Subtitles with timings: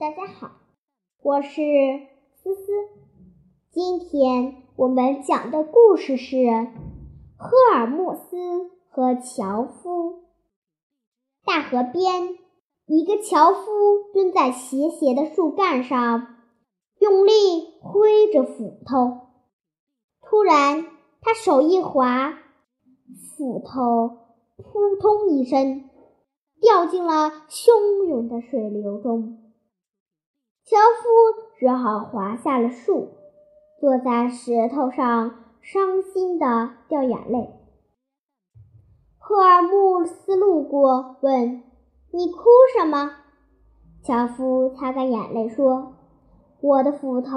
[0.00, 0.52] 大家好，
[1.24, 1.60] 我是
[2.36, 2.72] 思思。
[3.72, 6.36] 今天我们讲的故事是
[7.36, 10.22] 赫尔墨斯和樵夫。
[11.44, 12.38] 大河边，
[12.86, 13.64] 一个樵夫
[14.14, 16.36] 蹲在斜斜的树干上，
[17.00, 17.32] 用力
[17.80, 19.26] 挥着斧头。
[20.22, 20.86] 突然，
[21.20, 22.38] 他手一滑，
[23.36, 24.16] 斧头
[24.58, 25.90] 扑通一声
[26.60, 29.42] 掉进了汹涌的水流中。
[30.68, 33.08] 樵夫只好滑下了树，
[33.80, 37.54] 坐在石头上，伤心的掉眼泪。
[39.16, 41.62] 赫尔墨斯路过，问
[42.12, 42.42] ：“你哭
[42.76, 43.12] 什么？”
[44.04, 45.94] 樵夫擦干眼泪说
[46.60, 47.30] ：“我的斧头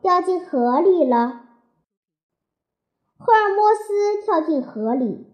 [0.00, 1.42] 掉进河里了。”
[3.20, 5.26] 赫尔墨斯跳进河里，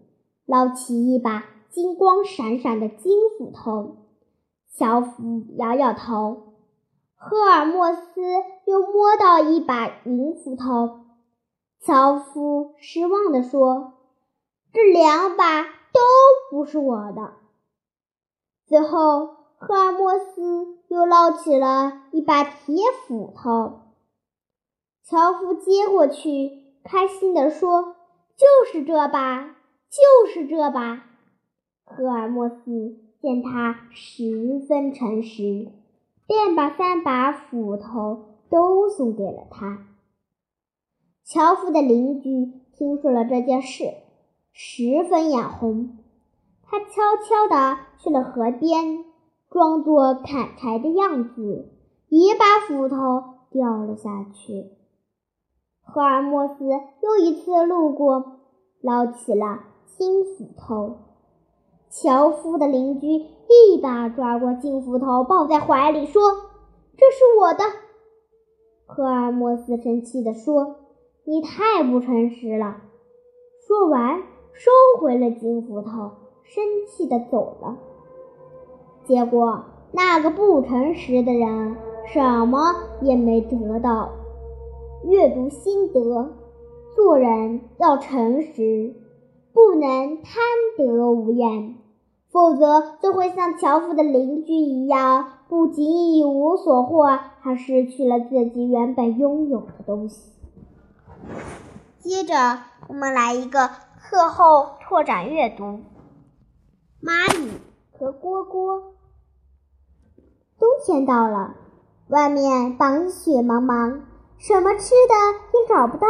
[0.45, 3.95] 捞起一把金光闪闪的金斧头。
[4.67, 6.54] 樵夫摇摇头。
[7.17, 8.01] 赫尔墨斯
[8.65, 10.99] 又摸到一把银斧头，
[11.79, 13.93] 樵夫失望地说
[14.73, 16.01] ：“这两把都
[16.51, 17.33] 不是我的。”
[18.67, 22.75] 最后，赫尔墨斯又捞起了一把铁
[23.07, 23.81] 斧头，
[25.03, 27.95] 樵夫接过去，开心地说
[28.35, 29.55] ：“就是这把，
[29.89, 31.03] 就是这把。”
[31.85, 35.71] 赫尔墨斯见他十分诚实。
[36.27, 39.85] 便把三把斧头都送给了他。
[41.23, 43.93] 樵夫的邻居听说了这件事，
[44.53, 45.97] 十分眼红。
[46.63, 49.05] 他悄悄地去了河边，
[49.49, 51.71] 装作砍柴的样子，
[52.09, 52.95] 一把斧头
[53.51, 54.71] 掉了下去。
[55.81, 56.65] 赫尔墨斯
[57.01, 58.39] 又一次路过，
[58.81, 60.97] 捞起了新斧头。
[62.05, 66.21] 樵夫的邻居一把抓过金斧头，抱在怀里说
[66.95, 67.63] ：“这是我的。”
[68.85, 70.75] 赫尔墨斯生气地说
[71.25, 72.77] ：“你太不诚实了。”
[73.65, 74.21] 说完，
[74.53, 74.71] 收
[75.01, 76.11] 回了金斧头，
[76.43, 77.77] 生气地走了。
[79.05, 84.11] 结果，那个不诚实的人什么也没得到。
[85.05, 86.29] 阅读心得：
[86.95, 88.93] 做人要诚实，
[89.51, 90.43] 不能贪
[90.77, 91.75] 得无厌。
[92.35, 100.33] 否则，就会像樵夫的邻居一样，不仅一无所获，还失去了自己原本拥有的东西。
[101.99, 102.59] 接着，
[102.89, 103.69] 我们来一个
[104.01, 105.79] 课后拓展阅读：
[107.01, 107.51] 蚂蚁
[107.97, 108.81] 和蝈蝈。
[110.59, 111.55] 冬天到了，
[112.09, 114.01] 外面白雪茫茫，
[114.37, 115.15] 什么吃的
[115.53, 116.07] 也找不到。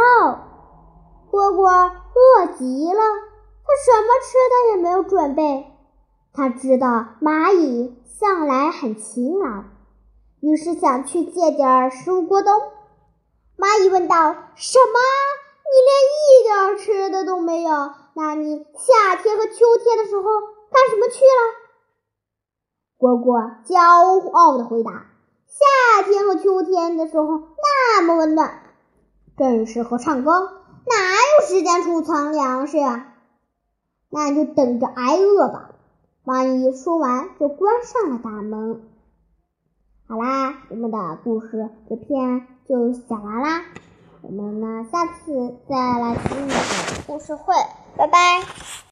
[1.30, 3.00] 蝈蝈饿极了，
[3.62, 5.66] 它什么吃的也没有准备。
[6.36, 9.64] 他知道蚂蚁向来很勤劳，
[10.40, 12.52] 于是想去借点食物过冬。
[13.56, 15.00] 蚂蚁问道：“什么？
[15.64, 17.70] 你连一点吃的都没有？
[18.12, 21.56] 那你夏天和秋天的时候干什么去了？”
[23.00, 25.06] 蝈蝈骄傲地回答
[25.48, 28.62] ：“夏天和秋天的时候那么温暖，
[29.38, 30.32] 正适合唱歌，
[30.84, 30.96] 哪
[31.40, 33.14] 有时间储藏粮食呀？
[34.10, 35.70] 那你就等着挨饿吧。”
[36.26, 38.82] 蚂蚁说完，就关上了大门。
[40.08, 43.62] 好啦，我们的故事这篇就讲完啦。
[44.22, 46.56] 我们呢，下次再来听你的
[47.06, 47.54] 故事会，
[47.96, 48.42] 拜拜。